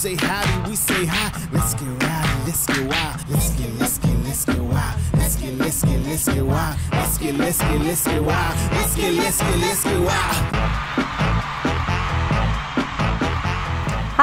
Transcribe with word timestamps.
say 0.00 0.16
howdy, 0.16 0.70
we 0.70 0.76
say 0.76 1.04
hi. 1.04 1.30
Let's 1.52 1.74
get 1.74 1.82
rowdy, 2.02 2.44
let's 2.46 2.66
get 2.66 2.88
wild. 2.88 3.20
Let's 3.28 3.50
get, 3.50 3.78
let's 3.78 3.98
get, 3.98 4.16
let's 4.24 4.44
get 4.46 4.58
wild. 4.58 4.98
Let's 5.12 5.36
get, 5.36 5.54
let's 5.58 5.84
get, 5.84 6.00
let's 6.06 6.24
get 6.26 6.42
wild. 6.42 6.78
Let's 6.90 7.18
get, 7.18 7.34
let's 7.34 7.58
get, 7.58 7.80
let's 7.82 8.06
get 8.06 8.22
wild. 8.24 8.72
Let's 8.72 8.96
get, 8.96 9.12
let's 9.12 9.38
get, 9.42 9.58
let's 9.58 9.84
get 9.84 10.00
wild. 10.00 10.59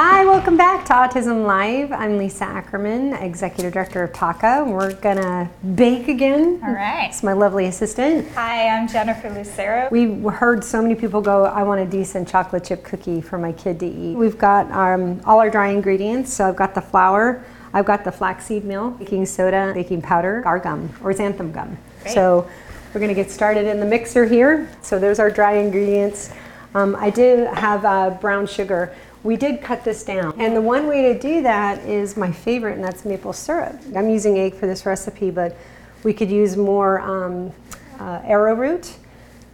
Hi, 0.00 0.24
welcome 0.24 0.56
back 0.56 0.84
to 0.84 0.92
Autism 0.92 1.44
Live. 1.44 1.90
I'm 1.90 2.18
Lisa 2.18 2.44
Ackerman, 2.44 3.14
Executive 3.14 3.72
Director 3.72 4.04
of 4.04 4.12
TACA. 4.12 4.64
We're 4.64 4.92
gonna 4.92 5.50
bake 5.74 6.06
again. 6.06 6.60
All 6.64 6.72
right. 6.72 7.08
It's 7.08 7.24
my 7.24 7.32
lovely 7.32 7.66
assistant. 7.66 8.28
Hi, 8.36 8.68
I'm 8.68 8.86
Jennifer 8.86 9.28
Lucero. 9.28 9.88
We 9.90 10.12
heard 10.28 10.62
so 10.62 10.80
many 10.80 10.94
people 10.94 11.20
go, 11.20 11.46
I 11.46 11.64
want 11.64 11.80
a 11.80 11.84
decent 11.84 12.28
chocolate 12.28 12.62
chip 12.62 12.84
cookie 12.84 13.20
for 13.20 13.38
my 13.38 13.50
kid 13.50 13.80
to 13.80 13.86
eat. 13.86 14.14
We've 14.14 14.38
got 14.38 14.70
um, 14.70 15.20
all 15.24 15.40
our 15.40 15.50
dry 15.50 15.70
ingredients. 15.70 16.32
So 16.32 16.46
I've 16.48 16.54
got 16.54 16.76
the 16.76 16.80
flour, 16.80 17.44
I've 17.72 17.84
got 17.84 18.04
the 18.04 18.12
flaxseed 18.12 18.62
meal, 18.62 18.92
baking 18.92 19.26
soda, 19.26 19.72
baking 19.74 20.02
powder, 20.02 20.44
guar 20.46 20.62
gum, 20.62 20.94
or 21.02 21.12
xanthan 21.12 21.52
gum. 21.52 21.76
Great. 22.04 22.14
So 22.14 22.48
we're 22.94 23.00
gonna 23.00 23.14
get 23.14 23.32
started 23.32 23.66
in 23.66 23.80
the 23.80 23.86
mixer 23.86 24.26
here. 24.26 24.70
So 24.80 25.00
there's 25.00 25.18
our 25.18 25.28
dry 25.28 25.54
ingredients. 25.54 26.30
Um, 26.74 26.94
I 26.94 27.10
did 27.10 27.48
have 27.54 27.84
uh, 27.84 28.10
brown 28.10 28.46
sugar. 28.46 28.94
We 29.24 29.36
did 29.36 29.60
cut 29.60 29.84
this 29.84 30.04
down. 30.04 30.34
And 30.38 30.54
the 30.54 30.60
one 30.60 30.86
way 30.86 31.12
to 31.12 31.18
do 31.18 31.42
that 31.42 31.80
is 31.80 32.16
my 32.16 32.30
favorite, 32.30 32.74
and 32.74 32.84
that's 32.84 33.04
maple 33.04 33.32
syrup. 33.32 33.76
I'm 33.96 34.08
using 34.08 34.38
egg 34.38 34.54
for 34.54 34.66
this 34.66 34.86
recipe, 34.86 35.30
but 35.30 35.56
we 36.04 36.12
could 36.12 36.30
use 36.30 36.56
more 36.56 37.00
um, 37.00 37.52
uh, 37.98 38.20
arrowroot 38.24 38.94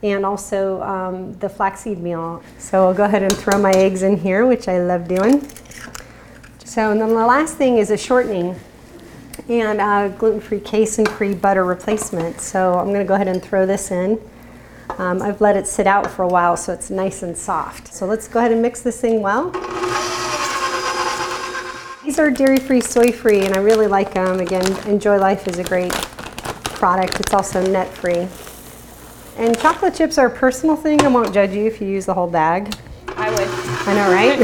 and 0.02 0.26
also 0.26 0.82
um, 0.82 1.32
the 1.38 1.48
flaxseed 1.48 1.98
meal. 1.98 2.42
So 2.58 2.86
I'll 2.86 2.94
go 2.94 3.04
ahead 3.04 3.22
and 3.22 3.34
throw 3.34 3.58
my 3.58 3.70
eggs 3.70 4.02
in 4.02 4.18
here, 4.18 4.44
which 4.44 4.68
I 4.68 4.78
love 4.78 5.08
doing. 5.08 5.40
So, 6.64 6.90
and 6.90 7.00
then 7.00 7.10
the 7.10 7.26
last 7.26 7.56
thing 7.56 7.78
is 7.78 7.90
a 7.90 7.96
shortening 7.96 8.58
and 9.48 9.80
uh, 9.80 10.08
gluten-free 10.08 10.60
casein-free 10.60 11.34
butter 11.34 11.64
replacement. 11.64 12.40
So 12.40 12.74
I'm 12.74 12.92
gonna 12.92 13.04
go 13.04 13.14
ahead 13.14 13.28
and 13.28 13.42
throw 13.42 13.64
this 13.64 13.90
in. 13.90 14.20
Um, 14.98 15.22
I've 15.22 15.40
let 15.40 15.56
it 15.56 15.66
sit 15.66 15.86
out 15.86 16.10
for 16.10 16.22
a 16.22 16.28
while 16.28 16.56
so 16.56 16.72
it's 16.72 16.90
nice 16.90 17.22
and 17.22 17.36
soft. 17.36 17.92
So 17.92 18.06
let's 18.06 18.28
go 18.28 18.38
ahead 18.38 18.52
and 18.52 18.62
mix 18.62 18.80
this 18.82 19.00
thing 19.00 19.20
well. 19.20 19.50
These 22.04 22.18
are 22.18 22.30
dairy-free, 22.30 22.82
soy-free, 22.82 23.46
and 23.46 23.54
I 23.54 23.58
really 23.58 23.86
like 23.86 24.14
them. 24.14 24.38
Again, 24.38 24.64
Enjoy 24.86 25.18
Life 25.18 25.48
is 25.48 25.58
a 25.58 25.64
great 25.64 25.92
product. 25.92 27.18
It's 27.18 27.32
also 27.32 27.64
net-free. 27.66 28.28
And 29.36 29.58
chocolate 29.58 29.94
chips 29.94 30.16
are 30.18 30.26
a 30.26 30.30
personal 30.30 30.76
thing. 30.76 31.02
I 31.02 31.08
won't 31.08 31.34
judge 31.34 31.50
you 31.52 31.66
if 31.66 31.80
you 31.80 31.88
use 31.88 32.06
the 32.06 32.14
whole 32.14 32.30
bag. 32.30 32.72
I 33.16 33.30
would. 33.30 33.48
I 33.88 33.94
know, 33.94 34.12
right? 34.12 34.38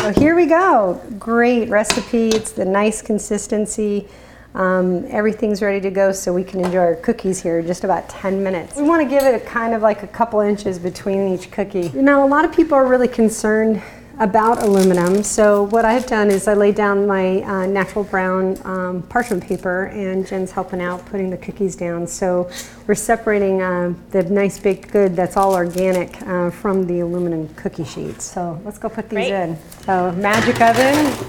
so 0.14 0.20
here 0.20 0.36
we 0.36 0.46
go. 0.46 1.00
Great 1.18 1.68
recipe. 1.70 2.28
It's 2.28 2.52
the 2.52 2.64
nice 2.64 3.02
consistency. 3.02 4.06
Um, 4.54 5.06
everything's 5.08 5.62
ready 5.62 5.80
to 5.80 5.90
go 5.90 6.10
so 6.10 6.32
we 6.32 6.42
can 6.42 6.64
enjoy 6.64 6.78
our 6.78 6.96
cookies 6.96 7.40
here 7.40 7.60
in 7.60 7.66
just 7.66 7.84
about 7.84 8.08
10 8.08 8.42
minutes. 8.42 8.76
We 8.76 8.82
want 8.82 9.02
to 9.02 9.08
give 9.08 9.22
it 9.22 9.40
a 9.40 9.44
kind 9.44 9.74
of 9.74 9.82
like 9.82 10.02
a 10.02 10.08
couple 10.08 10.40
inches 10.40 10.78
between 10.78 11.32
each 11.32 11.50
cookie. 11.50 11.88
You 11.88 12.02
know, 12.02 12.24
a 12.24 12.26
lot 12.26 12.44
of 12.44 12.52
people 12.52 12.74
are 12.74 12.86
really 12.86 13.08
concerned 13.08 13.80
about 14.20 14.62
aluminum. 14.62 15.22
So 15.22 15.62
what 15.64 15.86
I've 15.86 16.06
done 16.06 16.30
is 16.30 16.46
I 16.46 16.52
laid 16.52 16.74
down 16.74 17.06
my 17.06 17.42
uh, 17.42 17.66
natural 17.66 18.04
brown 18.04 18.58
um, 18.64 19.02
parchment 19.04 19.42
paper 19.42 19.86
and 19.86 20.26
Jen's 20.26 20.52
helping 20.52 20.82
out 20.82 21.06
putting 21.06 21.30
the 21.30 21.38
cookies 21.38 21.74
down. 21.74 22.06
So 22.06 22.50
we're 22.86 22.96
separating 22.96 23.62
uh, 23.62 23.94
the 24.10 24.24
nice 24.24 24.58
baked 24.58 24.90
good 24.90 25.16
that's 25.16 25.38
all 25.38 25.54
organic 25.54 26.20
uh, 26.22 26.50
from 26.50 26.86
the 26.86 27.00
aluminum 27.00 27.48
cookie 27.54 27.84
sheets. 27.84 28.30
So 28.30 28.60
let's 28.62 28.76
go 28.76 28.90
put 28.90 29.08
these 29.08 29.30
Great. 29.30 29.32
in. 29.32 29.58
So 29.86 30.12
magic 30.12 30.60
oven 30.60 31.28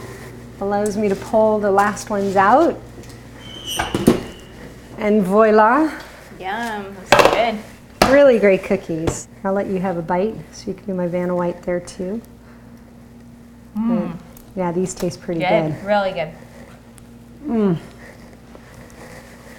allows 0.59 0.97
me 0.97 1.07
to 1.07 1.15
pull 1.15 1.59
the 1.59 1.71
last 1.71 2.09
ones 2.09 2.35
out. 2.35 2.77
And 5.01 5.23
voila, 5.23 5.91
Yum. 6.39 6.95
That's 7.09 7.33
good. 7.33 8.11
really 8.11 8.37
great 8.37 8.63
cookies. 8.63 9.27
I'll 9.43 9.51
let 9.53 9.65
you 9.65 9.79
have 9.79 9.97
a 9.97 10.01
bite 10.03 10.35
so 10.51 10.67
you 10.67 10.75
can 10.75 10.85
do 10.85 10.93
my 10.93 11.07
Vanna 11.07 11.35
White 11.35 11.63
there 11.63 11.79
too. 11.79 12.21
Mm. 13.75 14.11
Good. 14.11 14.19
Yeah, 14.55 14.71
these 14.71 14.93
taste 14.93 15.19
pretty 15.19 15.39
good. 15.41 15.73
Good. 15.73 15.83
Really 15.85 16.11
good. 16.11 16.31
Mm. 17.47 17.77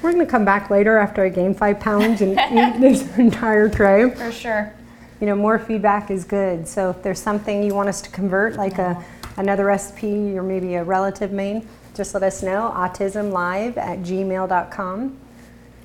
We're 0.01 0.13
gonna 0.13 0.27
come 0.27 0.45
back 0.45 0.71
later 0.71 0.97
after 0.97 1.25
I 1.25 1.29
gain 1.29 1.55
five 1.55 1.81
pounds 1.81 2.21
and 2.21 2.33
eat 2.53 2.81
this 2.81 3.19
entire 3.19 3.69
tray. 3.69 4.11
For 4.11 4.31
sure. 4.31 4.73
You 5.21 5.27
know, 5.27 5.35
more 5.35 5.59
feedback 5.59 6.11
is 6.13 6.25
good. 6.25 6.69
So 6.69 6.91
if 6.91 7.03
there's 7.03 7.21
something 7.21 7.65
you 7.65 7.75
want 7.75 7.89
us 7.89 8.01
to 8.03 8.11
convert, 8.11 8.55
like 8.55 8.79
a, 8.79 9.05
another 9.37 9.65
recipe 9.65 10.39
or 10.39 10.45
maybe 10.45 10.75
a 10.75 10.85
relative 10.85 11.33
main, 11.33 11.67
just 11.95 12.15
let 12.15 12.23
us 12.23 12.43
know. 12.45 12.73
Autismlive 12.77 13.77
at 13.77 14.01
gmail.com. 14.01 15.19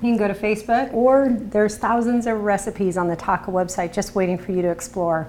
You 0.00 0.10
can 0.10 0.16
go 0.16 0.28
to 0.28 0.34
Facebook, 0.34 0.94
or 0.94 1.28
there's 1.28 1.76
thousands 1.76 2.28
of 2.28 2.42
recipes 2.42 2.96
on 2.96 3.08
the 3.08 3.16
TACA 3.16 3.50
website 3.50 3.92
just 3.92 4.14
waiting 4.14 4.38
for 4.38 4.52
you 4.52 4.62
to 4.62 4.70
explore. 4.70 5.26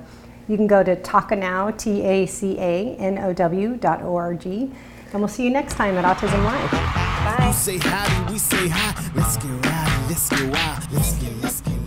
You 0.47 0.57
can 0.57 0.67
go 0.67 0.83
to 0.83 0.95
tacanow, 0.95 1.75
T 1.75 2.03
A 2.03 2.27
C 2.27 2.55
A 2.59 2.95
N 2.97 3.17
O 3.17 3.33
W 3.33 3.77
dot 3.77 4.03
O 4.03 4.15
R 4.15 4.35
G, 4.35 4.71
and 5.11 5.21
we'll 5.21 5.27
see 5.27 5.43
you 5.43 5.49
next 5.49 5.73
time 5.73 5.97
at 5.97 6.05
Autism 6.05 6.43
Live. 6.43 6.71
You 11.65 11.78